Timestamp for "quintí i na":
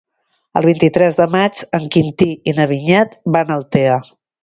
1.97-2.69